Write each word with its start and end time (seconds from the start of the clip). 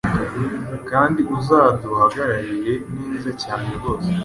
kandi 0.89 1.21
uzaduhagararire 1.37 2.73
neza 3.07 3.29
cyane 3.41 3.67
rwose. 3.77 4.09